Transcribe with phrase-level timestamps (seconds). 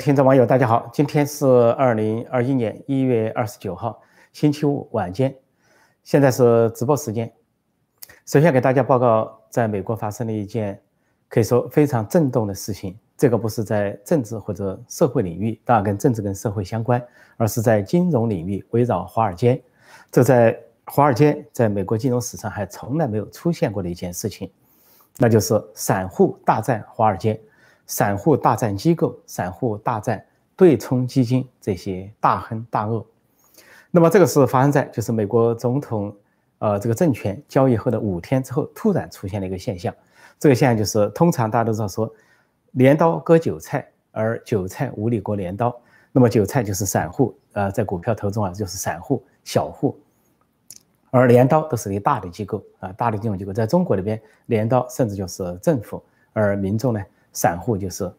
[0.00, 4.00] 听众网友，大家好，今天是二零二一年一月二十九号，
[4.32, 5.36] 星期五晚间，
[6.02, 7.30] 现在是直播时间。
[8.24, 10.80] 首先给大家报告，在美国发生了一件
[11.28, 12.98] 可以说非常震动的事情。
[13.14, 17.02] 这个不是在政治或者社会领域，当然跟政治跟社会相关，
[17.36, 19.62] 而是在金融领域，围绕华尔街。
[20.10, 24.50] 这在华尔街，在美国金融史上还从来没有出现过的一件事情，
[25.18, 27.38] 那就是散户大战华尔街。
[27.90, 33.04] 散户大战机构，散户大战对冲基金，这些大亨大鳄。
[33.90, 36.14] 那么这个是发生在就是美国总统，
[36.60, 39.92] 呃，这个政权交易后的五天之后，突然出现了一个现象。
[40.38, 42.08] 这个现象就是，通常大家都知道说，
[42.70, 45.76] 镰刀割韭菜，而韭菜无力割镰刀。
[46.12, 49.98] 那么韭菜就是散户，呃，在股票投中啊，就是散户、小户，
[51.10, 53.52] 而镰刀都是一大的机构啊，大的金融机构。
[53.52, 56.00] 在中国里边，镰刀甚至就是政府，
[56.32, 57.02] 而民众呢？
[57.32, 58.10] 散户就是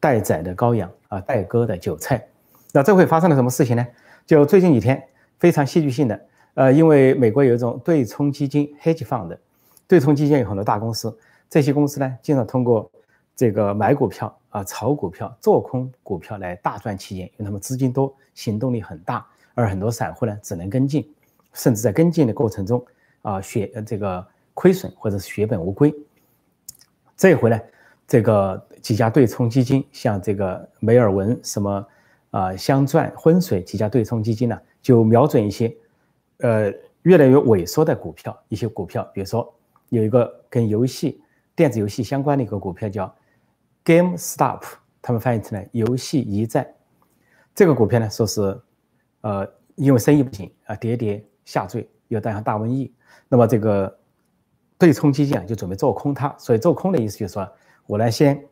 [0.00, 2.26] 待宰的羔羊啊，待割的韭菜。
[2.72, 3.86] 那这会发生了什么事情呢？
[4.26, 5.02] 就最近几天
[5.38, 6.20] 非常戏剧性的，
[6.54, 9.38] 呃，因为美国有一种对冲基金 （hedge fund），的
[9.86, 11.16] 对冲基金有很多大公司，
[11.48, 12.90] 这些公司呢，经常通过
[13.34, 21.08] 这个买股票啊、炒股票、做空股票来大赚其钱，因为他们资金多，行动力很大，而很多散户呢只能跟进，
[21.52, 22.84] 甚至在跟进的过程中
[23.22, 25.94] 啊血这个亏损或者是血本无归。
[27.16, 27.58] 这回呢？
[28.06, 31.86] 这个几家对冲基金，像这个梅尔文什么
[32.30, 35.76] 啊镶钻浑水几家对冲基金呢，就瞄准一些
[36.38, 39.52] 呃越来越萎缩的股票，一些股票，比如说
[39.88, 41.20] 有一个跟游戏
[41.56, 43.12] 电子游戏相关的一个股票叫
[43.84, 44.62] GameStop，
[45.02, 46.64] 他们翻译成了游戏驿站。
[47.56, 48.60] 这个股票呢，说是
[49.22, 52.94] 呃因为生意不行啊，跌跌下坠，又带上大瘟疫，
[53.28, 53.98] 那么这个
[54.78, 57.50] 对冲基金啊就准备做空它，所以做空的意思就是说。
[57.86, 58.44] 我呢，先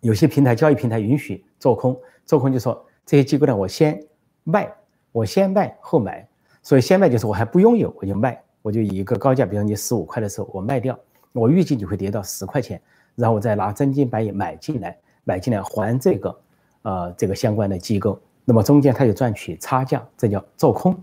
[0.00, 4.02] 有些平台交易平台允许做空，做空就说这些机构呢，我先
[4.44, 4.72] 卖，
[5.12, 6.26] 我先卖后买，
[6.62, 10.98] 所以先卖就是我还不拥有我就卖，我就以一个高价，比如你十五块的时候我卖掉，
[11.32, 12.80] 我预计你会跌到十块钱，
[13.14, 16.40] 然后我再拿真金白银买进来，买进来还这个
[16.82, 20.96] 呃这个相关的机构，那么中间他就赚取差价，这叫做空。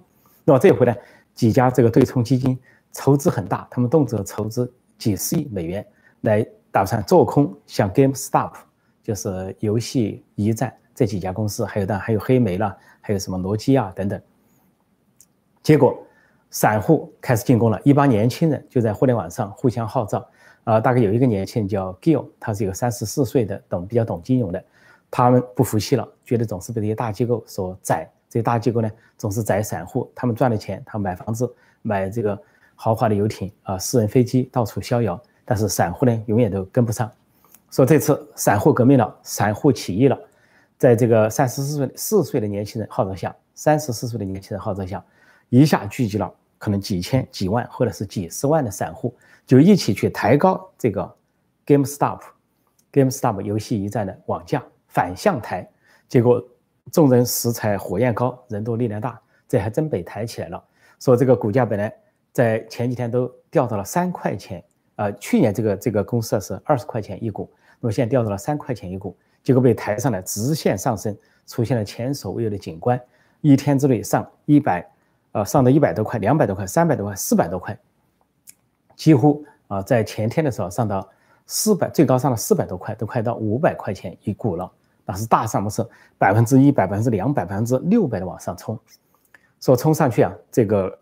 [0.44, 0.96] 那么这回呢，
[1.36, 2.60] 几家这个对冲基金
[2.92, 5.86] 筹资很大，他们动辄筹资几十亿美元
[6.22, 6.46] 来。
[6.72, 8.54] 打算做空，像 GameStop，
[9.04, 14.22] 就是游戏一站这几家公司，还有当还有黑莓了，还有什么诺基亚等等。
[15.62, 15.98] 结果，
[16.50, 20.28] 散户开始进攻了，一帮年轻人就在互联网上互相号召。
[20.66, 24.64] 啊，大概有一个年轻人叫 Gil，他是一个三十四岁的，懂比较懂金融的。
[25.10, 32.40] 他们不服气了，觉得总是被这些大机构所宰，这些大机构呢总是宰散户，他们赚了钱，他们买房子、买这个
[32.76, 35.20] 豪华的游艇啊、私人飞机，到处逍遥。
[35.50, 37.12] 但是散户呢，永远都跟不上。
[37.72, 40.16] 说这次散户革命了，散户起义了，
[40.78, 45.04] 在这个三十四岁四岁的年轻人号召下，三十四岁的年轻人号召下，
[45.50, 49.12] 一下聚集了可能几千、几万或者是几十万的散户，
[49.48, 51.16] 就一起去抬高这个
[51.66, 55.68] GameStop，GameStop 游戏一站的网价，反向抬。
[56.08, 56.44] 结果
[56.92, 60.64] 众人拾柴火焰高，人多力量大，这还真被抬起来了。
[61.00, 61.92] 说这个股价本来
[62.32, 64.64] 在前几天都掉到了三块钱。
[65.00, 67.50] 呃，去年这个这个公司是二十块钱一股，
[67.80, 71.18] 那么现在掉到了三块钱一股，结果被抬上来，直线上升，
[71.48, 73.00] 出现了前所未有的景观，
[73.40, 74.86] 一天之内上一百，
[75.32, 77.80] 呃，上到一百多块、两百多块、三百多块、四百多块，
[78.98, 81.10] 几乎啊，在前天的时候上到
[81.46, 84.70] 四百，最高上了四百多块，都快到五百块钱一股了，
[85.06, 85.82] 那是大上不是
[86.18, 88.78] 百分之一百、百分之两百、百分之六百的往上冲，
[89.62, 91.00] 说冲上去啊，这个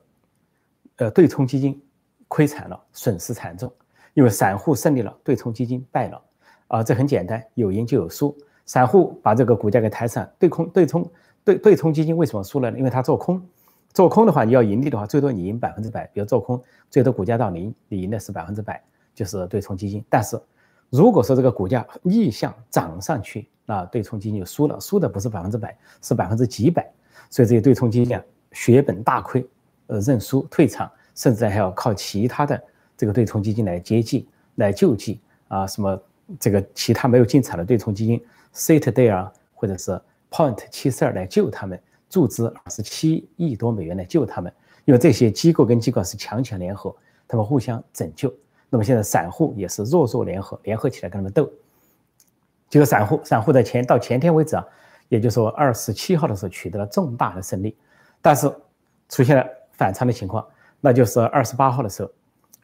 [0.97, 1.81] 呃对冲基金
[2.28, 3.74] 亏惨了，损失惨重。
[4.17, 6.19] 因为散户胜利了，对冲基金败了，
[6.69, 8.35] 啊，这很简单，有赢就有输。
[8.66, 11.07] 散户把这个股价给抬上，对空对冲
[11.44, 12.79] 对对冲基金为什么输了呢？
[12.79, 13.39] 因为它做空，
[13.94, 16.09] 做空的话，你要盈利的话，最多你赢百分之百。
[16.16, 18.83] 比如做空，最多股价到零，你赢的是百分之百，
[19.13, 20.03] 就是对冲基金。
[20.09, 20.35] 但是
[20.89, 26.92] 如果说这个股价逆向涨上去，那对冲基金就输了，输的不是百分之百，是百分之几百。
[27.30, 29.47] 所以这些对冲基金啊，血本大亏，
[29.86, 32.59] 呃，认输退场，甚至还要靠其他的。
[32.97, 36.01] 这个对冲基金来接济、来救济啊，什么
[36.39, 38.21] 这个其他没有进场的对冲基金
[38.53, 40.01] ，Citadel 啊，或者是
[40.31, 41.79] Point 七十二来救他们，
[42.09, 44.51] 注资二十七亿多美元来救他们。
[44.85, 46.95] 因为这些机构跟机构是强强联合，
[47.27, 48.33] 他们互相拯救。
[48.69, 51.49] 那么现在散户也是弱弱联合，联合起来跟他们斗。
[52.69, 54.65] 这个散户，散户在前到前天为止啊，
[55.07, 57.75] 也就是说二十七号的时候取得了重大的胜利，
[58.21, 58.51] 但是
[59.07, 60.45] 出现了反常的情况，
[60.81, 62.09] 那就是二十八号的时候。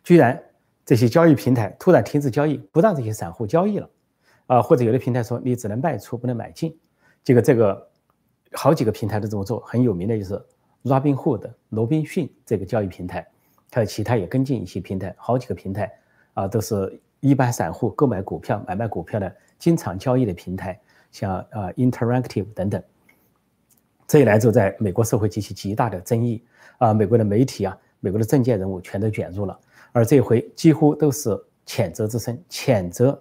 [0.04, 0.42] 居然
[0.86, 3.90] 这些交易平台突然停止交易，不让这些散户交易了，
[4.48, 6.78] 啊，或者有的平台说你只能卖出不能买进，
[7.24, 7.90] 这个这个
[8.52, 10.40] 好几个平台都这么做，很有名的就是
[10.84, 13.26] Robinhood 罗宾逊这个交易平台，
[13.72, 15.92] 还有其他也跟进一些平台，好几个平台
[16.34, 20.78] 啊，都是一般散户购买股票、买卖股票的经常交易的平台，
[21.12, 22.84] 像啊 Interactive 等等。
[24.06, 26.44] 这一来之后，在美国社会激起极大的争议
[26.78, 29.58] 啊，美国的媒体啊，美国的政界人物全都卷入了，
[29.94, 31.30] 而这回几乎都是
[31.66, 33.18] 谴责之声，谴责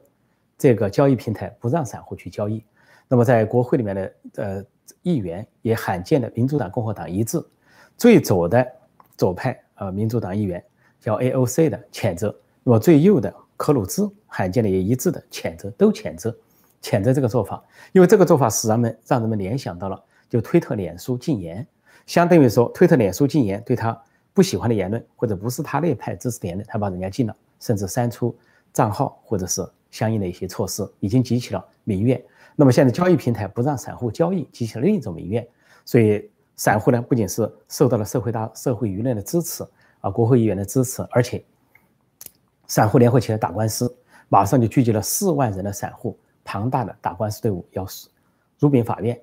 [0.58, 2.64] 这个交易平台不让散户去交易。
[3.06, 4.64] 那么在国会里面的呃
[5.02, 7.40] 议员也罕见的民主党、共和党一致，
[7.96, 8.66] 最左的
[9.16, 10.64] 左派呃民主党议员
[11.00, 12.34] 叫 AOC 的谴责，
[12.64, 16.36] 那么最右的克鲁兹罕见的也一致的谴责，都谴责
[16.82, 20.02] 谴责这个做法，因为这个做法使人们让人们联想到了。
[20.30, 21.66] 就推特、脸书禁言，
[22.06, 24.02] 相当于说推特、脸书禁言，对他
[24.34, 28.34] 不喜欢的言论或者不是他那派支持的言论，他把人家禁了，甚至删除
[28.72, 32.22] 账号或者是相应的一些措施，已经激起了民怨。
[32.56, 35.46] 那么现在交易平台不让散户交易，激起了另一种民怨。
[35.84, 39.66] 所以散户呢，不仅是受到了社会大社会舆论的支持
[40.00, 41.42] 啊，国会议员的支持，而且
[42.66, 43.94] 散户联合起来打官司，
[44.28, 47.86] 马上就聚集了四万人的散户，庞大的打官司队伍要
[48.58, 49.18] 入禀法院。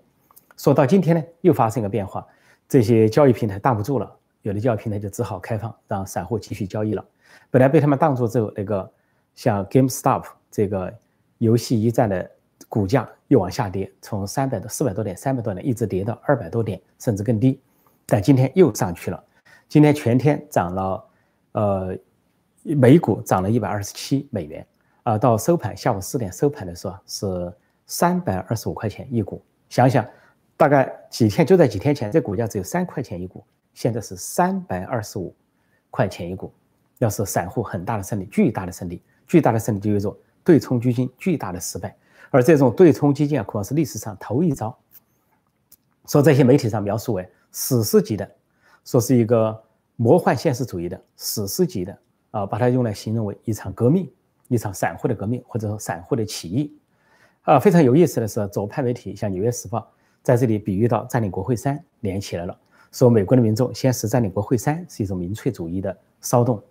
[0.58, 2.28] 说到今天呢，又发生一个变化，
[2.68, 7.06] 这些交易平台挡不住了，有的交易平台就只好开放，让散户继续交易了。
[7.52, 8.92] 本来被他们挡住之后，那个
[9.36, 10.94] 像 GameStop 这个
[11.38, 12.30] 游戏驿站的
[12.68, 17.60] 股价又往下跌，从三百多、四百多点、三百多点一直跌到二百多点，甚至更低。
[18.06, 19.24] 但今天又上去了，
[19.68, 21.06] 今天全天涨了，
[21.52, 21.98] 呃，
[22.64, 24.68] 每股涨了一百二十七美元，
[25.04, 27.54] 啊，到收盘下午四点收盘的时候是
[27.86, 30.06] 三百二十五块钱一股，想想。
[30.58, 33.42] 大概几天，就在几天前，这股价只有三块钱一股，
[33.74, 35.34] 现在是三百二十五
[35.90, 36.52] 块钱一股，
[36.98, 41.96] 要是散户很大的胜利，巨大的胜利，巨大的胜利就有种对冲基金巨大的失败，
[42.30, 44.78] 而这种对冲基金啊，可能是历史上头一招，
[46.08, 48.30] 说这些媒体上描述为史诗级的，
[48.86, 49.64] 说是一个
[49.96, 51.98] 魔幻现实主义的史诗级的
[52.32, 54.12] 啊，把它用来形容为一场革命，
[54.48, 56.78] 一场散户的革命，或者说散户的起义，
[57.44, 59.80] 啊，非常有意思的是，左派媒体像《纽约时报》。
[60.22, 62.60] 在这里比喻到占领国会山连起来了，
[62.92, 66.62] 说美国的民众先是占领国会山是一种民粹主义的骚动，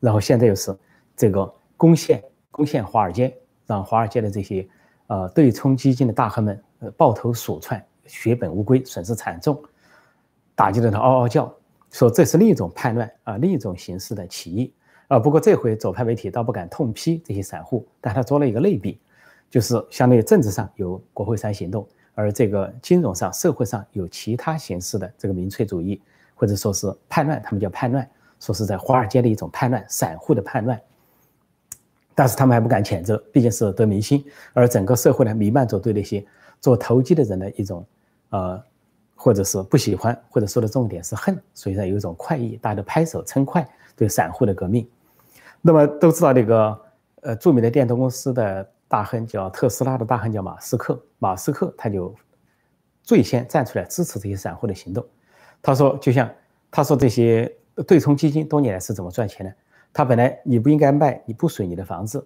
[0.00, 0.76] 然后现在又是
[1.16, 3.36] 这个攻陷攻陷华尔街，
[3.66, 4.66] 让华尔街的这些
[5.08, 9.60] 呃对冲基金的大亨们呃抱头鼠窜，血本无归，损失惨重，
[10.54, 11.52] 打击得他嗷嗷叫，
[11.90, 14.72] 说这是另一种叛乱啊，另一种形式的起义
[15.08, 15.18] 啊。
[15.18, 19.00] 不过这回左派媒体倒不敢痛批这些散户，但他做了一个类比，
[19.50, 21.84] 就是相当于政治上有国会山行动。
[22.14, 26.00] 而这个金融上、社会上有其他形式的这个民粹主义，
[26.34, 28.08] 或者说是叛乱，他们叫叛乱，
[28.38, 30.80] 说是在华尔街的一种叛乱，散户的叛乱。
[32.14, 34.24] 但是他们还不敢谴责，毕竟是得民心。
[34.52, 36.24] 而整个社会呢，弥漫着对那些
[36.60, 37.84] 做投机的人的一种，
[38.30, 38.62] 呃，
[39.16, 44.88] 或者是不喜欢，或者说的重点是恨，所以呢，有一种快意，大家都拍手称快，对散户的革命。
[45.60, 46.80] 那么都知道那个，
[47.22, 48.70] 呃，著名的电动公司的。
[48.94, 52.14] 大亨叫特斯拉的大亨叫马斯克，马斯克他就
[53.02, 55.04] 最先站出来支持这些散户的行动。
[55.60, 56.30] 他说，就像
[56.70, 57.52] 他说这些
[57.88, 59.52] 对冲基金多年来是怎么赚钱的？
[59.92, 62.24] 他本来你不应该卖你不属于你的房子，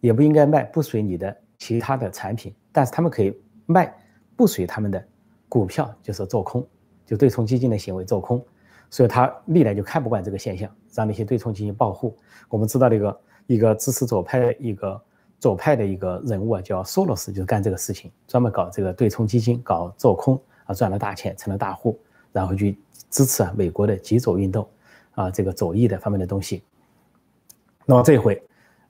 [0.00, 3.94] 也不应该卖不属于你的其他的产品，但是他们可以卖
[4.36, 5.06] 不属于他们的
[5.50, 6.66] 股票，就是做空，
[7.04, 8.42] 就对冲基金的行为做空。
[8.88, 12.16] 所以他历来就看不惯这个现象，让那些对冲基金暴富。
[12.48, 14.98] 我们知道那个一个支持左派的一个。
[15.38, 21.98] 左派的一个人物啊，叫索罗斯，就是干这个事情，专门搞这个对冲基金，搞做空啊，赚了大钱，成了大户，
[22.32, 22.78] 然后去
[23.10, 24.66] 支持啊美国的极左运动，
[25.12, 26.62] 啊，这个左翼的方面的东西。
[27.84, 28.42] 那么这回，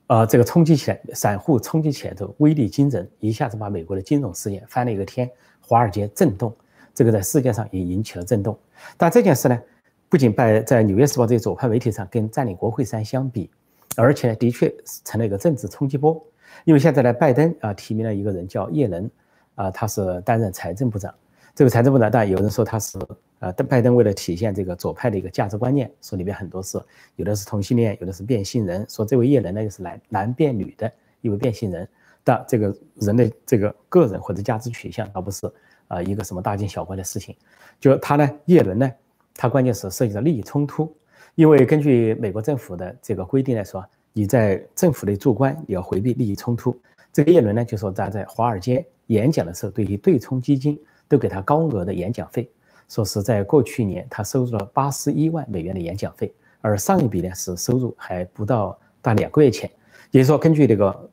[0.07, 6.55] 啊，这个冲击起来，散户冲击起来之后，威力惊人，一下子把美国的金融事业翻了一个天，华尔街震动，
[6.95, 8.57] 这个在世界上也引起了震动。
[8.95, 9.61] 但这件事呢，
[10.07, 13.51] 不仅在在《纽约时报》这些左派媒体上跟占领国会山相比，
[13.97, 14.73] 而且的确
[15.03, 16.25] 成了一个政治冲击波。
[16.65, 19.09] 因为现在呢，拜登啊提名了一个人叫叶伦，
[19.55, 21.13] 啊，他是担任财政部长。
[21.55, 22.99] 这个财政部长，但有人说他是
[23.39, 26.79] 呃，拜登为了体现这个左派的一个价值观念，说里面很多是
[27.15, 28.85] 有的是同性恋，有的是变性人。
[28.87, 31.87] 说这位叶伦呢，又是男男变女的一位变性人，
[32.23, 35.51] 但这个人的这个个人或者价值取向，倒不是
[35.87, 37.35] 啊一个什么大惊小怪的事情。
[37.79, 38.91] 就他呢，叶伦呢，
[39.35, 40.95] 他关键是涉及到利益冲突，
[41.33, 43.83] 因为根据美国政府的这个规定来说。
[44.17, 46.75] 你在政府内做官，你要回避利益冲突。
[47.13, 50.75] 这个叶伦呢，就说他在华尔街演讲的时候，对于对冲基金
[51.07, 52.49] 都给他高额的演讲费，
[52.89, 59.69] 说是在过去一年他收入了八十一万美元的演讲费，而上一笔呢是收入还不到大两个月前。
[60.09, 61.09] 也就是说，根据这个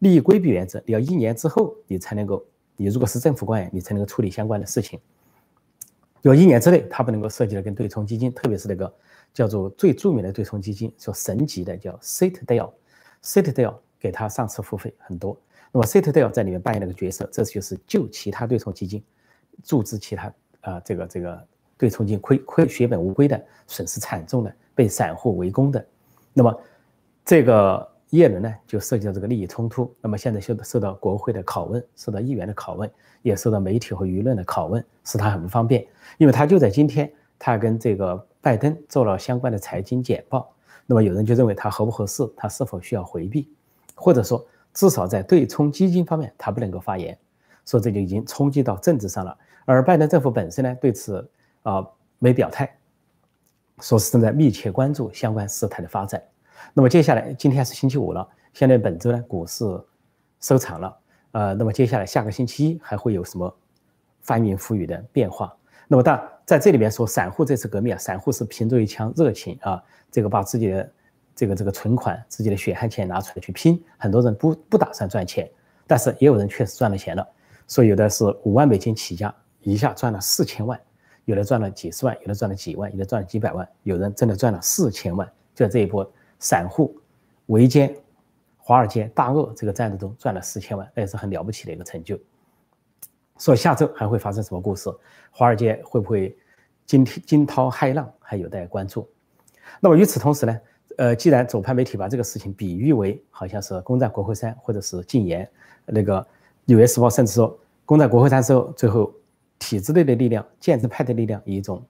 [0.00, 2.44] 利益规避原则，你要一年之后你才能够
[2.76, 4.98] 你如果是政府官员，你才能够处理相关的事情。
[6.22, 8.92] 有一年之内，他不能够涉及的跟对冲基金，特别是那个
[9.32, 15.36] 叫做最著名的对冲基金，说神级的叫 Citadel，Citadel 给他上市付费很多。
[15.72, 19.02] 那么 Citadel 在里面扮演了个角色，这就是救其他对冲基金，
[19.62, 21.46] 注资其他啊这个这个
[21.76, 25.84] 对冲基金亏亏血本无归的损失惨重的被散户围攻的。
[26.32, 26.60] 那么
[27.24, 27.89] 这个。
[28.10, 32.90] 耶伦呢，就涉及到这个利益冲突，那么现在受受到国会的拷问，受到议员的拷问，
[33.22, 35.86] 也受到媒体和舆论的拷问，使他很不方便。
[36.18, 40.52] 因为他就在今天，他跟这个拜登做了相关的财经简报，
[40.86, 43.48] 那么有人就认为他合不合适，他是否需要回避，
[43.94, 47.16] 或者说至少在对冲基金方面他不能够发言，
[47.64, 49.38] 说这就已经冲击到政治上了。
[49.64, 51.24] 而拜登政府本身呢，对此
[51.62, 51.86] 啊
[52.18, 52.76] 没表态，
[53.80, 56.20] 说是正在密切关注相关事态的发展。
[56.74, 58.26] 那么接下来，今天是星期五了。
[58.52, 59.64] 现在本周呢，股市
[60.40, 60.96] 收场了。
[61.32, 63.56] 呃，那么接下来下个星期一还会有什么
[64.20, 65.54] 翻云覆雨的变化？
[65.86, 70.92] 那么，但在这里面说，散户这次革命啊，散户是凭着一腔热情啊，这个把自己的
[71.34, 73.80] 这个这个存款、自己的血汗钱拿出来去拼。
[73.96, 75.48] 很多人不不打算赚钱，
[75.86, 77.26] 但是也有人确实赚了钱了。
[77.66, 80.76] 所以有的是五万美金起家，一下赚了四千万；
[81.24, 85.30] 有的赚了几十万，有的赚了几万，有的赚了几百万，有人真的赚了四千万。
[85.54, 86.10] 就在这一波。
[86.40, 86.98] 散户
[87.46, 87.94] 围歼
[88.58, 92.18] 华尔街大鳄这个战斗中赚了四千万，那也是很了不起的一个成就。
[93.38, 94.90] 所以下周还会发生什么故事？
[95.30, 96.36] 华尔街会不会
[96.86, 99.08] 惊惊涛骇浪，还有待关注。
[99.80, 100.60] 那么与此同时呢？
[100.96, 105.48] 呃，既然左派媒体把这个事情比喻为好像是攻占国会山或者是禁言，
[105.86, 106.20] 那个
[106.66, 109.10] 《纽约时报》甚至说攻占国会山之后，最后
[109.58, 111.82] 体制内的力量、建制派的力量以一种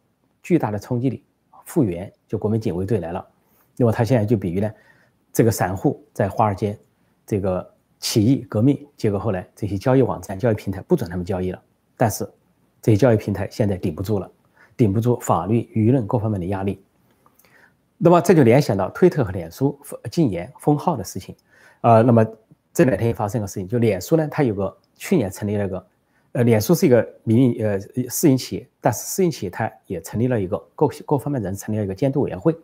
[0.43, 1.25] 巨大的冲击力
[1.65, 3.27] 复原，就国民警卫队来了。
[3.77, 4.71] 那么他现在就比喻呢，
[5.33, 6.79] 这个散户在华尔街
[7.27, 11.63] 这个起义革命，结果后来这些交易网站、交易平台不准他们交易了。
[11.97, 12.29] 但是
[12.83, 14.31] 这些交易平台现在顶不住了，
[14.77, 16.83] 顶不住法律、舆论各方面的压力。
[17.99, 19.79] 那么这就联想到推特和脸书
[20.11, 21.37] 禁言封号的事情。
[21.83, 22.27] 呃，那么
[22.73, 25.87] 这两天也发生个事情，就脸书呢，它有个去年成立了个，
[26.33, 32.57] 呃，脸书是一个民营呃私营企业，但是私营企业它也成立了一个各各方面人成立了一个监督委员会。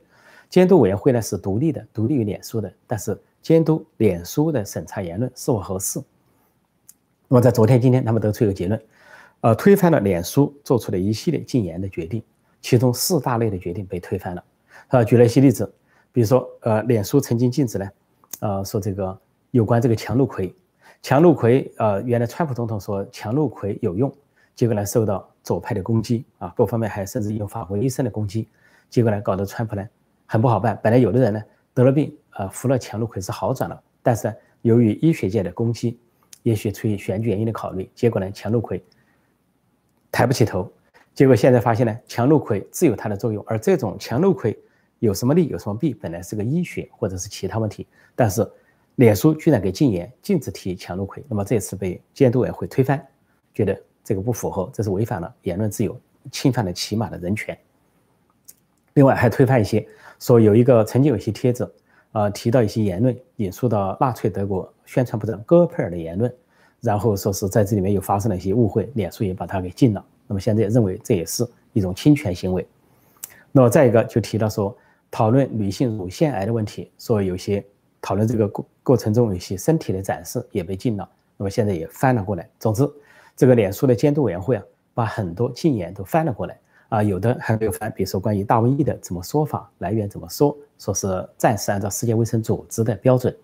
[0.49, 6.01] 监督委员会呢是独立的，独立于脸书的，但是监督脸书的审查言论是否合适。
[7.29, 8.81] 那么在昨天、今天，他们得出一个结论，
[9.41, 12.23] 呃，推翻了脸书做出的一系列禁言的决定，
[12.61, 14.45] 其中四大类的决定被推翻了。
[14.89, 15.71] 呃，举了一些例子，
[16.13, 17.91] 比如说，呃，脸书曾经禁止呢，
[18.41, 19.19] 呃，说这个
[19.51, 20.55] 有关这个强陆葵，
[21.03, 24.13] 强陆葵，呃，原来川普总统说强陆葵有用，
[24.55, 28.47] 结果呢受到左派的攻击啊，各方面还甚至用法国医生的攻击，
[28.89, 29.85] 结果呢搞得川普呢。
[30.27, 30.79] 很不好办。
[30.83, 31.43] 本来有的人呢
[31.73, 35.99] 得了病，呃，服了强氯喹是好转了，但是，由于医学界的攻击，
[36.43, 38.81] 也许出于选举原因的考虑，结果呢，强氯喹
[40.11, 40.71] 抬不起头。
[41.15, 44.57] 结果现在发现呢，强氯喹自有它的作用，而这种强氯喹
[44.99, 48.47] 有什么利有什么弊，本来是个医学或者是其他问题，但是
[48.97, 53.07] 脸书居然给禁言，禁止提强氯喹，那么这次被监督委员会推翻，
[53.55, 55.99] 觉得这个不符合，这是违反了言论自由，
[56.31, 57.57] 侵犯了起码的人权。
[58.97, 59.87] 另外还推翻一些。
[60.19, 61.71] 说有一个曾经有些帖子，
[62.13, 66.35] 呃，提到一些言论，引述到纳粹德国宣传部长戈佩尔的言论，
[66.81, 70.03] 然后说是在这里面又发生了一些误会，脸书也把它给禁了。
[70.27, 72.67] 那么现在认为这也是一种侵权行为。
[73.53, 74.75] 那么再一个就提到说，
[75.11, 77.63] 讨论女性乳腺癌的问题，说有些
[78.01, 81.07] 讨论这个过过程中有些身体的展示也被禁了。
[81.37, 82.49] 那么现在也翻了过来。
[82.59, 82.91] 总之，
[83.37, 84.63] 这个脸书的监督委员会啊，
[84.95, 86.59] 把很多禁言都翻了过来。
[86.89, 93.37] 啊，有的还没有翻，比如说关于大瘟疫的怎么说法，来源怎么说，说是暂时按照世界卫生组织的标准。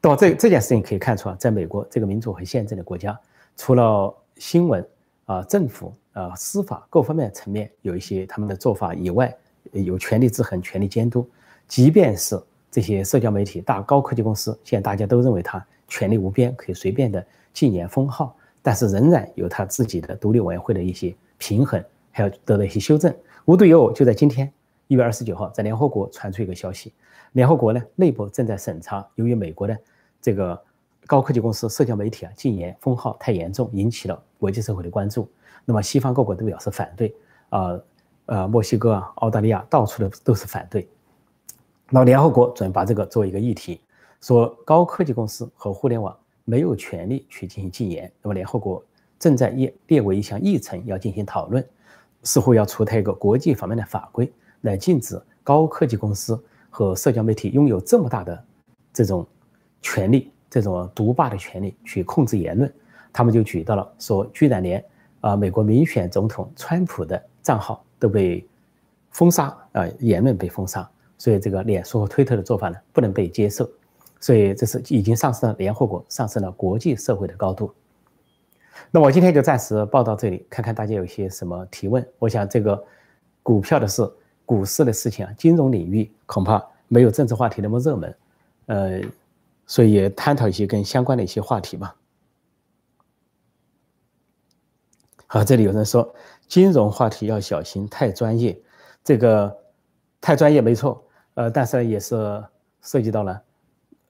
[0.00, 3.18] 到这这件事情可以看出啊，在美国这个民主和宪政的国家，
[3.56, 4.86] 除了新闻
[5.24, 9.34] 啊、政府啊、司法各方面层面有一些他们的做法以外，
[9.72, 11.28] 有权力制衡、权力监督。
[11.66, 21.82] 即便是这些社交媒体、大高科技公司，现在大家都认为它权力无边，可以随便的禁言封号，但是仍然有他自己的独立委员会的一些平衡。
[22.16, 23.14] 还要得到一些修正。
[23.44, 24.50] 无独有偶，就在今天
[24.86, 26.94] 一月二十九号，在联合国传出一个消息，
[27.32, 29.78] 联合国呢内部正在审查，由于美国的
[30.22, 30.58] 这个
[31.06, 35.28] 高科技公司、社交媒体啊禁言封号太严重，引起了国际社会的关注。
[35.66, 37.14] 那么西方各国都表示反对，
[37.50, 37.78] 啊
[38.24, 40.88] 呃墨西哥啊、澳大利亚到处的都是反对。
[41.90, 43.78] 那么联合国准备把这个作为一个议题，
[44.22, 48.10] 说高科技公司和互联网没有权利去进行禁言。
[48.22, 48.82] 那么联合国
[49.18, 51.62] 正在列列为一项议程要进行讨论。
[52.26, 54.30] 似乎要出台一个国际方面的法规，
[54.62, 58.44] 来禁止高科技公司和社交媒体拥有这么大的
[58.92, 59.24] 这种
[59.80, 62.70] 权利、这种独霸的权利去控制言论。
[63.12, 64.84] 他们就举到了说，居然连
[65.20, 68.44] 啊美国民选总统川普的账号都被
[69.10, 73.70] 封杀啊，言论被封杀，所以这个脸书和推特的做法呢不能被接受，
[74.18, 77.72] 所以这是已经上升了联合国，上升了国际社会的高度。
[78.90, 82.06] 那我今天就暂时报到这里，看看大家有些什么提问。
[82.18, 82.82] 我想这个
[83.42, 84.08] 股票的事、
[84.44, 88.16] 股市的事情啊，金融领域恐怕没有政治话题那么热门，
[88.66, 89.00] 呃，
[89.66, 91.94] 所以也探讨一些跟相关的一些话题吧。
[95.26, 96.14] 好，这里有人说
[96.46, 98.56] 金融话题要小心，太专业，
[99.02, 99.56] 这个
[100.20, 101.04] 太专业没错，
[101.34, 102.42] 呃，但是也是
[102.80, 103.42] 涉及到了，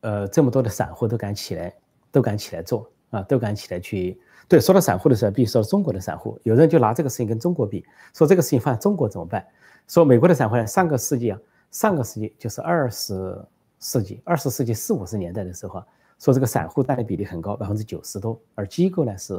[0.00, 1.74] 呃，这么多的散户都敢起来，
[2.12, 4.20] 都敢起来做啊，都敢起来去。
[4.48, 6.38] 对，说到散户的时候，必须说中国的散户。
[6.44, 7.84] 有人就拿这个事情跟中国比，
[8.14, 9.44] 说这个事情放在中国怎么办？
[9.88, 10.66] 说美国的散户呢？
[10.66, 11.38] 上个世纪啊，
[11.70, 13.36] 上个世纪就是二十
[13.80, 15.86] 世纪，二十世纪四五十年代的时候啊，
[16.18, 19.34] 说这个散户占的比例很高，百分之九十多，而机构呢是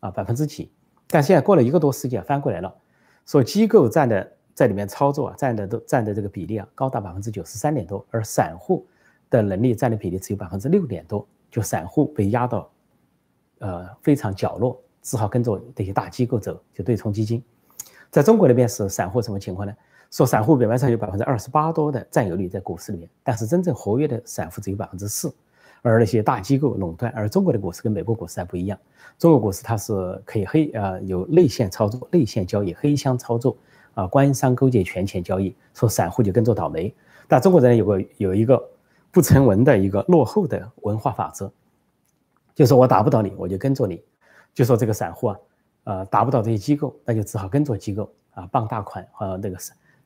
[0.00, 0.70] 啊百分之几。
[1.08, 2.74] 但现在过了一个多世纪啊，翻过来了，
[3.26, 8.86] 说机构占的在里面操作啊，占的都占的这个比例啊，高达百分之九十三点多，而散户
[9.28, 12.70] 的能力占的比例只有百分之六点多，就散户被压到。
[13.58, 17.42] 呃，非常角落，只好跟着这些大机构走，就对冲基金。
[18.10, 19.74] 在中国那边是散户什么情况呢？
[20.10, 25.34] 说散户表面上有百分之二十八多的占有率在股市里面，但是真正活跃的散户只有百分之四，
[25.82, 27.12] 而那些大机构垄断。
[27.12, 28.78] 而中国的股市跟美国股市还不一样，
[29.18, 33.56] 中国股市它是可以黑呃有内线操作、内线交易、黑箱操作
[33.94, 36.94] 啊，官商勾结、权钱交易，说散户就跟着倒霉。
[37.26, 38.62] 但中国人有个有一个
[39.10, 41.50] 不成文的一个落后的文化法则。
[42.56, 44.02] 就说我打不倒你，我就跟着你。
[44.54, 45.38] 就说这个散户啊，
[45.84, 49.58] 呃，打不倒这些机构，那就只好跟着机构啊，傍大款和那个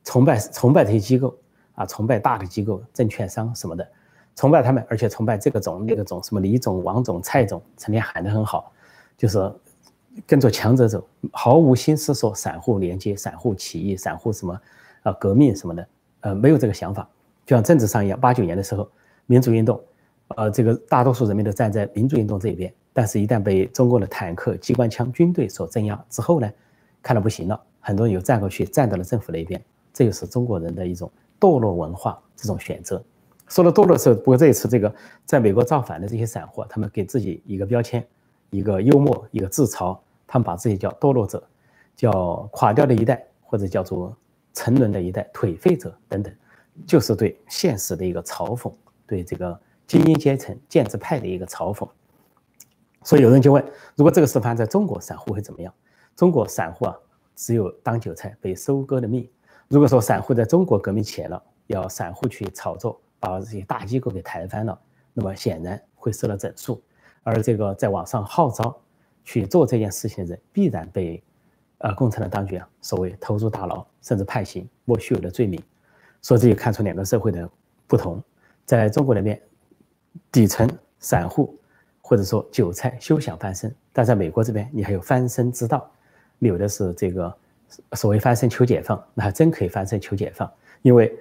[0.02, 1.38] 崇拜崇拜这些机构
[1.76, 3.88] 啊，崇拜大的机构、证券商什么的，
[4.35, 8.73] 崇拜他们，而且崇拜这个种那个种，什么李总、王总、蔡总，成天喊得很好，
[9.16, 9.52] 就是
[10.26, 14.61] 跟着强者走，毫无心思说散户连接、散户起义、散户什么
[15.04, 15.88] 啊革命什么的，
[16.22, 17.09] 呃，没有这个想法。
[17.46, 18.90] 就像政治上一样，八九年的时候，
[19.27, 19.81] 民主运动。
[20.37, 26.49] 呃，这个大多数人民都站在民主运动这一边，但是，一旦被中国的坦克、机关枪、军队所镇压之后呢，
[27.03, 29.61] 看了不行了，很多人又站过去，站到了政府那边。
[29.93, 33.03] 这就是中国人的一种堕落文化，这种选择。
[33.49, 34.95] 说到堕落的时候，不过这一次这个
[35.27, 38.07] 在美国造反的这些散户，他们给自己一个标签，
[38.51, 41.43] 一个幽默，一个自嘲，他们把自己叫堕落者，
[41.97, 44.16] 叫垮掉的一代，或者叫做
[44.55, 46.33] 沉沦的一代、颓废者等等，
[46.87, 48.73] 就是对现实的一个嘲讽，
[49.09, 49.61] 对这个。
[49.90, 51.88] 精英阶层、建制派的一个嘲讽，
[53.03, 53.61] 所以有人就问：
[53.96, 55.74] 如果这个事发生在中国，散户会怎么样？
[56.14, 56.96] 中国散户啊，
[57.35, 59.29] 只有当韭菜被收割的命。
[59.66, 64.81] 如果说散户在中国革命起来了，要散户去炒作，把这些大机构给抬翻了，
[65.12, 66.81] 那么显然会受到整肃。
[67.24, 68.81] 而这个在网上号召
[69.24, 71.20] 去做这件事情的人，必然被
[71.79, 75.61] 呃共产党当局啊所谓投入大牢，甚至判刑、莫须有的罪名。
[76.22, 77.50] 所以这就看出两个社会的
[77.88, 78.22] 不同，
[78.64, 79.42] 在中国那边。
[80.33, 80.68] 底层
[80.99, 81.59] 散户
[82.01, 85.90] 或者说韭菜休想翻身，但在美国这边，你还有翻身之道，
[86.40, 87.33] 有的是这个
[87.92, 90.51] 所谓翻身求解放，那还真可以翻身求解放，
[90.83, 91.16] 因为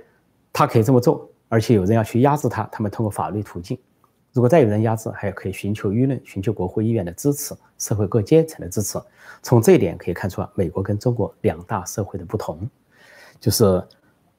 [0.51, 3.77] 他可以这么做，而且有人要去压制他，他们通过法律途径，
[4.33, 8.99] 如果再有人压制，还可以寻求舆论、寻求国会议员的支持、社会各阶层的支持。
[9.43, 12.67] 从这一点可以看出啊，美国跟中国两大社会的不同，
[13.39, 13.63] 就是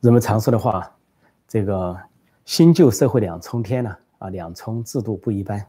[0.01, 0.93] 人们常说的话，
[1.47, 1.97] 这个
[2.45, 3.97] 新旧社会两重天呢。
[4.21, 5.67] 啊两重制度不一般。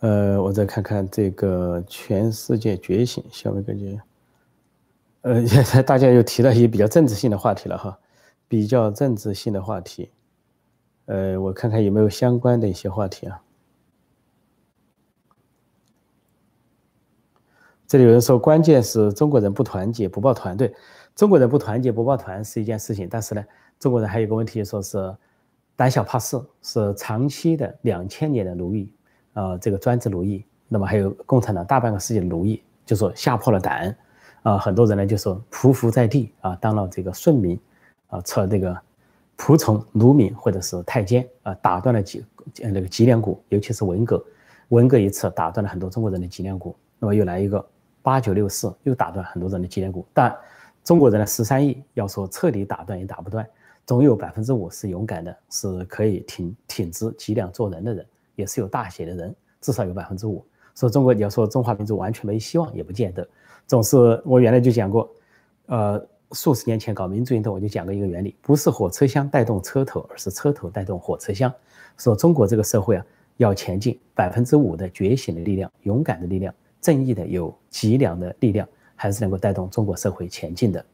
[0.00, 4.00] 呃，我再看看这个全世界觉醒，消费感觉，
[5.20, 7.98] 呃，现 在大家又提到一些比较政治性的话题了哈，
[8.48, 10.10] 比较政治性的话题。
[11.04, 13.42] 呃，我看看有没有相关的一些话题啊。
[17.90, 20.72] 这里有人说，关键是中国人不团结，不抱团队。
[21.16, 23.44] 中国人不团结不抱团是一件事情，但是呢，
[23.80, 25.12] 中国人还有个问题，说是
[25.74, 28.94] 胆小怕事，是长期的两千年的奴役，
[29.32, 33.92] 呃，这个专制奴役，那么还有共产党大半个世纪的奴役，就说吓破了胆，
[34.44, 37.58] 啊，很多人呢就说匍匐在地啊，当了这个顺民，
[38.06, 38.80] 啊，成了这个
[39.36, 42.24] 仆从奴民或者是太监啊，打断了脊
[42.62, 44.24] 那个脊梁骨，尤其是文革，
[44.68, 47.66] 文革一次打断了很多中国人的脊梁骨，那么又来一个
[48.02, 50.36] 八九六四，又打断很多人的脊梁骨，但。
[50.82, 53.46] 中国人的十三亿，要说彻底打断也打不断，
[53.84, 60.42] 总有百分之五是勇敢的，是可以挺挺直脊梁做人的人，也是有大写的人，至少有百分之五。
[60.74, 63.28] 说中国你要说中华民族完全没希望，也不见得。
[63.66, 65.08] 总是我原来就讲过，
[65.66, 71.52] 呃，数十年前搞民族运动，我就讲过一个原理，不是火车厢带动车头，而是车头带动火车厢。
[71.98, 73.04] 说中国这个社会啊，
[73.36, 78.66] 要前进，百分之五的觉醒的力量、勇敢的力量、正义的有脊梁的力量，
[78.96, 80.86] 还是能够带动中国社会前进的。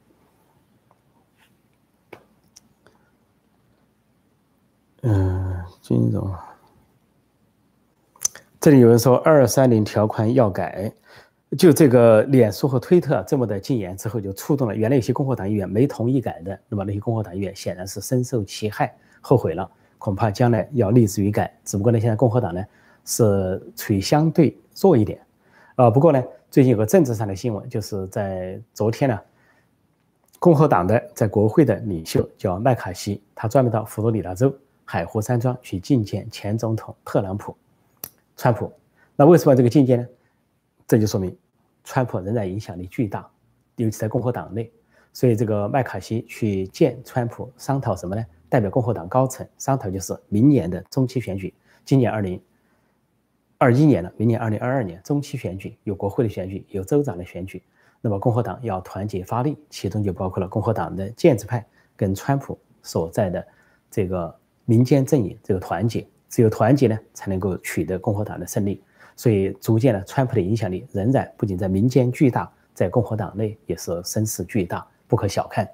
[5.03, 6.31] 嗯，金融。
[8.61, 10.93] 这里有人说二三零条款要改。
[11.57, 21.57] 就这个脸书和推特这么的禁言之后，就触动了原来有些共和党议员没同意改的，那么那些共和党议员显然是深受其害，后悔了，恐怕将来要立志于改。
[21.65, 22.65] 只不过呢，现在共和党呢
[23.05, 25.25] 是处于相对弱一点，
[25.77, 29.21] 啊，不过呢，最近有个政治上的新闻，就是在昨天呢，
[30.39, 34.55] 共和党的在国会的领袖叫麦卡锡，他专门到佛罗里达州
[34.87, 37.55] 海湖山庄去觐见前总统特朗普，
[38.39, 38.73] 川普。
[39.15, 40.09] 那为什么这个觐见呢？
[40.87, 41.37] 这就说明，
[41.85, 43.29] 川普仍然影响力巨大，
[43.77, 44.73] 尤其在共和党内。
[45.13, 48.25] 所以这个麦卡锡去见川普，商讨什么呢？
[48.49, 51.53] 代表共和党高层商讨就是明年的中期选举。
[51.85, 52.41] 今年二零
[53.59, 57.63] 二一年了，明年二零二二年中期选举有国会的选举，有州长的选举。
[58.03, 61.65] 那么共和党要团结发力，其中就包括了共和党的建制派
[61.97, 63.47] 跟川普所在的
[63.91, 64.35] 这个
[64.67, 66.07] 民间阵营这个团结。
[66.29, 68.83] 只有团结呢，才能够取得共和党的胜利。
[69.17, 75.67] 所以，逐渐的，川普的影响力仍然不仅在民间巨大，在共和党内也是声势巨大，不可小看。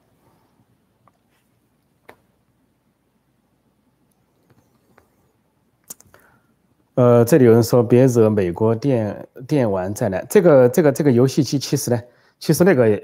[6.95, 10.23] 呃，这里有人说别惹美国电电玩再来。
[10.29, 11.99] 这个这个这个游戏机其实呢，
[12.39, 13.01] 其实那个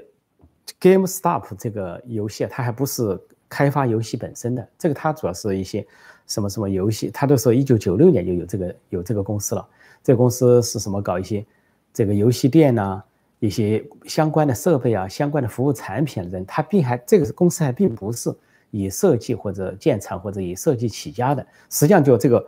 [0.79, 5.85] GameStop 这个游戏，它还不是开发游戏本身的，这个它主要是一些
[6.27, 9.67] 什么什么游戏，它都是一九九六年就有这个有这个公司了。
[10.03, 11.01] 这个公司是什么？
[11.01, 11.43] 搞一些
[11.91, 13.01] 这个游戏店呐，
[13.39, 18.31] 一些相关的设备啊，相关的服务产品的人，他并还这个公司还并不是
[18.69, 21.43] 以设计或者建厂或者以设计起家的。
[21.71, 22.45] 实际上，就这个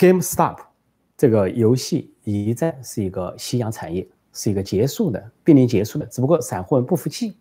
[0.00, 0.56] GameStop
[1.14, 6.06] 这个游戏一战是一个夕阳产业，是一个结束的濒临结束的。
[6.06, 7.36] 只不过散户们不服气，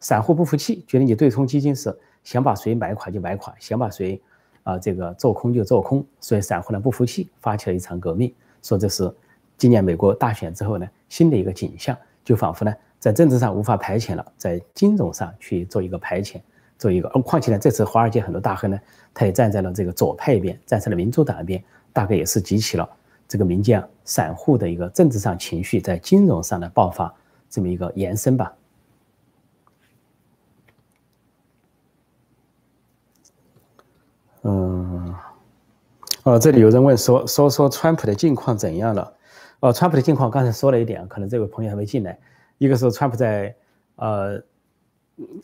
[0.00, 4.18] 散户不服气，觉得你对冲基金是想把谁买垮就买垮，想把谁
[4.62, 8.32] 啊这个做空就做空，所以散户呢不服气，发起了一场革命。
[8.62, 9.14] 说这是
[9.58, 16.40] 今年美国大选之后呢，新的一个景象，就仿佛呢在政治上无法排遣了，在金融上去做一个排遣，
[16.82, 17.08] 做一个。
[17.10, 18.78] 而况且呢，这次华尔街很多大亨呢，
[19.14, 22.88] 他也站在了这个左派一边，站在了民主党一边，大概也是激起了
[23.28, 27.14] 这个民间散户的一个政治上情绪在金融上的爆发
[27.48, 28.52] 这么一个延伸吧。
[34.42, 35.14] 嗯。
[36.24, 39.12] 哦，这里有人问说说说川普的近况怎样了？
[39.60, 42.18] 哦，川普的近况刚才说了一点，可能这位朋友还没进来。
[42.58, 43.54] 一个是川普在
[43.96, 44.40] 呃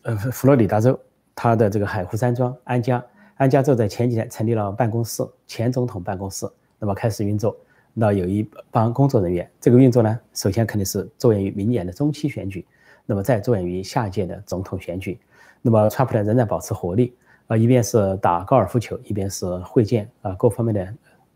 [0.03, 0.99] 呃佛罗里达州
[1.41, 3.05] 他的这个海湖山庄安家
[3.37, 7.57] 安家之后在前几天成立了办公室，前总统办公室，那么开始运作。
[7.95, 12.67] 那有一帮工作人员，这个运作呢，首先肯定是着眼于明年的中期选举，
[13.07, 15.17] 那么再着眼于下届的总统选举。
[15.63, 17.15] 那么川普呢仍然保持活力。
[17.47, 20.93] 啊，一边是打高尔夫球，一边是会见啊各方面的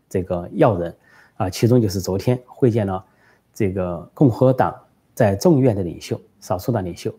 [0.09, 0.93] 这个要人，
[1.37, 3.01] 啊，其中就是昨天会见了
[3.53, 4.75] 这个共和党
[5.13, 7.09] 在众议院的领袖，少数党领袖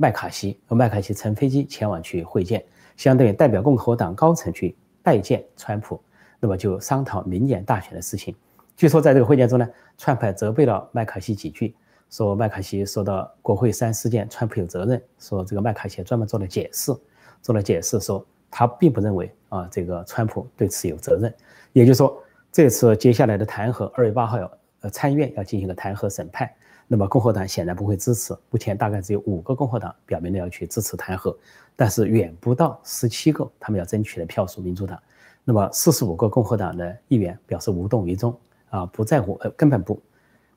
[0.00, 2.64] 麦卡锡，和麦卡锡乘飞机前往去会见，
[2.96, 6.00] 相当于代表共和党高层去拜见川普，
[6.40, 8.34] 那么就商讨明年大选的事情。
[8.74, 11.74] 据说在这个会见中呢，川普责备了麦卡锡几句，
[12.08, 16.96] 说麦卡锡说到国会山事件，川普有责任，说这个麦卡锡专门做了解释。
[17.42, 21.34] 做了解释，说他并不认为啊，这个川普对此有责任。
[21.74, 26.50] 也就是说，这次接下来的弹劾，二月八号要呃参议院要进行个弹劾审判，
[26.92, 28.36] 那么共和党显然不会支持。
[28.50, 31.32] 目前大概只有五个共和党表明了要去支持弹劾，
[31.76, 34.60] 但是远不到十七个他们要争取的票数。
[34.60, 35.00] 民主党，
[35.44, 38.36] 那么四十五个共和党的议员表示无动于衷
[38.70, 40.02] 啊，不在乎，呃，根本不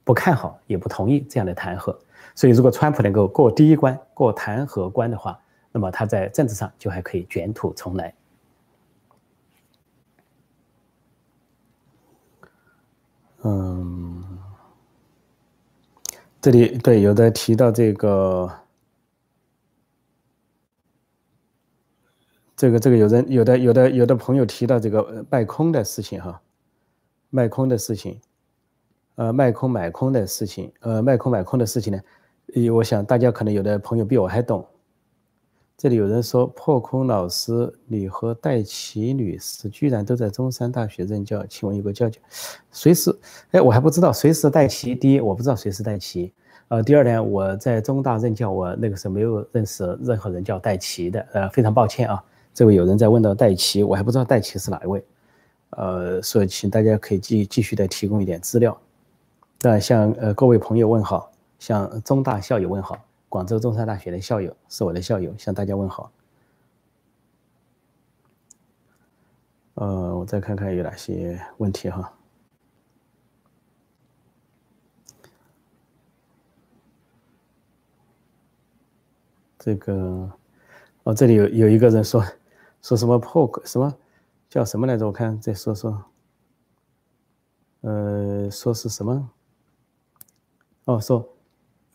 [0.03, 1.95] 不看好，也不同意这样的弹劾。
[2.33, 5.39] 所以，如果川普能够过第一关，过弹劾关的话，
[5.71, 8.11] 那么他在政治上就还可以卷土重来。
[13.43, 13.72] 嗯，
[16.43, 18.51] 这里对有的提到这个，
[22.58, 26.41] 这个这个有人有的有的有的朋友提到这个卖空的事情哈，
[27.29, 28.19] 卖空的事情，
[29.15, 32.01] 呃，卖空买空的事情，呃，卖空买空的事情呢，
[32.73, 34.67] 我想大家可能有的朋友比我还懂。
[35.75, 42.21] 这里有人说破空老师，你和戴琪女士居然都在中山大学任教，请问有个教教，
[42.71, 43.13] 谁是？
[43.51, 44.95] 哎，我还不知道谁是戴琪。
[44.95, 46.31] 第一，我不知道谁是戴琪。
[46.69, 52.23] 呃，第二点，我在中大任教，我那个时候没有认识任何人叫戴奇的，呃，非常抱歉啊。
[52.53, 55.03] 这位有人在问到戴奇，我还不知道戴奇是哪一位，
[55.71, 58.79] 呃，所以请大家可以继继续的提供一点资料。
[59.62, 62.97] 那向呃各位朋友问好，向中大校友问好，
[63.33, 66.11] 广州中山大学的校友是我的校友，向大家问好。
[69.73, 72.13] 呃，我再看看有哪些问题哈。
[79.57, 80.31] 这个，
[81.01, 82.23] 哦，这里有有一个人说，
[82.83, 83.97] 说什么破什么，
[84.47, 85.07] 叫什么来着？
[85.07, 86.05] 我看再说说，
[87.81, 89.27] 呃，说是什么？
[90.85, 91.32] 哦，说，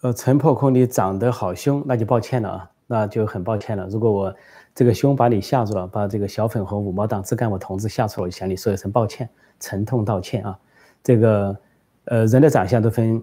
[0.01, 3.87] 呃，陈破空，你长得好凶，那就抱歉了啊，那就很抱歉了。
[3.89, 4.35] 如果我
[4.75, 10.59] 这个凶把你吓住了，把这个小粉红五毛党自干我同志吓出了，我就向你说一声抱歉，沉痛道歉啊。
[11.03, 11.57] 这个，
[12.05, 13.23] 呃，人的长相都分。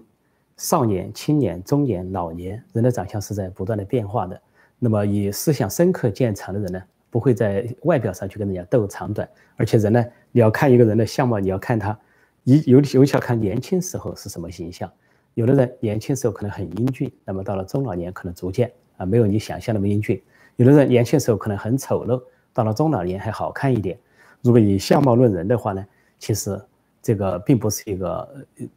[0.58, 4.40] 少年、青年、中年、老年人的长相是在不断的变化的。
[4.78, 9.28] 那么，以思想深刻见长的人呢，不会在外表上去跟人家斗长短。
[9.56, 11.98] 而且，人呢，你要看一个人的相貌，你要看他，
[12.44, 14.90] 尤尤尤其要看年轻时候是什么形象。
[15.36, 20.20] 有的人年轻时候可能很英俊，那么到了中老年可能逐渐啊没有你想象那么英俊。
[20.56, 22.20] 有的人年轻时候可能很丑陋，
[22.52, 23.98] 到了中老年还好看一点。
[24.42, 25.86] 如果以相貌论人的话呢，
[26.18, 26.60] 其实。
[27.02, 28.28] 这个并不是一个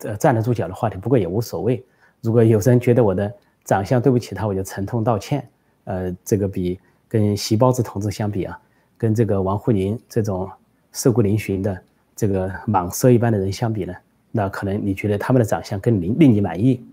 [0.04, 1.84] 呃站得住脚的话题，不过也无所谓。
[2.22, 3.34] 如果有人觉得我的
[3.66, 5.50] 长相对不起他，我就沉痛道歉。
[5.86, 8.56] 呃，这个比跟席包子同志相比啊，
[9.00, 10.48] 跟这个王沪宁这种
[10.92, 11.82] 瘦骨嶙峋的
[12.16, 13.96] 这个蟒蛇一般的人相比呢，
[14.32, 16.86] 那可能你觉得他们的长相更令令你满意。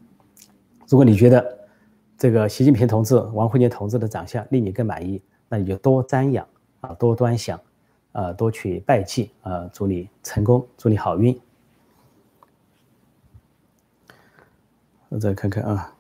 [0.89, 1.59] 如果你觉得
[2.17, 6.47] 这个习近平同志、王沪宁同志的长相令你更满意，那你就多瞻仰
[6.81, 7.61] 啊，多端详。
[8.13, 11.39] 呃，多去拜祭，呃，祝你成功，祝你好运。
[15.11, 15.95] 我再看看啊，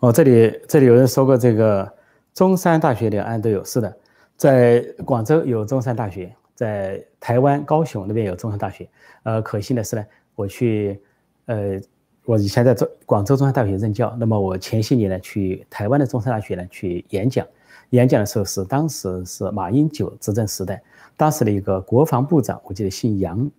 [0.00, 1.94] 哦，这里这里有人说过这个
[2.32, 3.96] 中山大学两岸都有，是的，
[4.36, 8.88] 在广州有中山大学，在台湾高雄那边有中山大学。
[9.22, 11.00] 呃，可惜的是呢，我去，
[11.46, 11.80] 呃。
[12.26, 17.46] 我以前在中广州中山大学任教，那么我前些年呢去台湾的中山大学呢去演讲，
[17.90, 20.82] 演讲的时候是当时是马英九执政时代，
[21.18, 23.50] 当时的一个国防部长，我记得姓杨，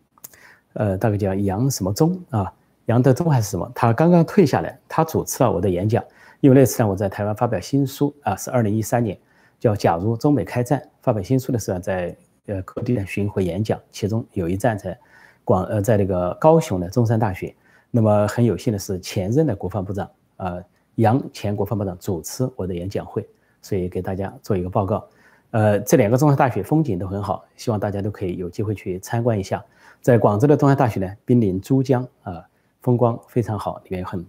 [0.73, 2.51] 呃，大概叫杨什么忠啊，
[2.87, 6.03] 杨德忠还是什么，他刚刚退下来，他主持了我的演讲，
[6.39, 9.15] 因为那次呢我在台湾发表新书啊，是二零一三年，
[9.59, 12.15] 叫《假如中美开战》，发表新书的时候在
[12.47, 14.97] 呃各地的巡回演讲，其中有一站在
[15.43, 17.53] 广呃在那个高雄的中山大学。
[17.91, 20.61] 那么很有幸的是，前任的国防部长，呃，
[20.95, 23.25] 杨前国防部长主持我的演讲会，
[23.61, 25.07] 所以给大家做一个报告。
[25.51, 29.63] 呃，这两个中山大学风景都很好，希望大家都可以有机会去参观一下。
[30.01, 32.45] 在广州的中山大学呢，濒临珠江，啊，
[32.81, 34.25] 风光非常好，里面有很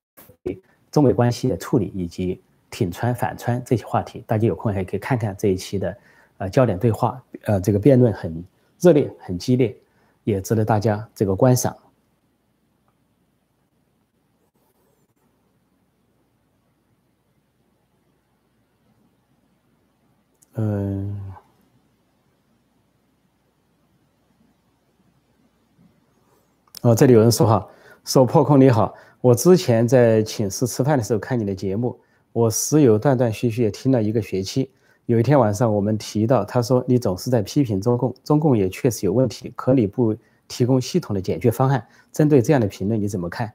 [0.92, 5.96] 中美关系的处理以及挺川反川这些话题，大家有空还可以看看这一期的，
[6.38, 8.44] 呃，焦点对话，呃，这个辩论很
[8.78, 9.76] 热烈、很激烈，
[10.22, 11.76] 也值得大家这个观赏。
[20.54, 21.20] 嗯。
[26.82, 27.66] 哦，这里有人说哈，
[28.04, 31.98] 说破空你好，我之前在寝室吃饭的时候看你的节目，
[32.32, 34.70] 我室友断断续续也听了一个学期。
[35.06, 40.14] 有一天晚上我们提到，他说你总是在批评中共，中共也确实有问题，可你不
[40.46, 41.86] 提供系统的解决方案。
[42.12, 43.50] 针对这样的评论，你怎么看？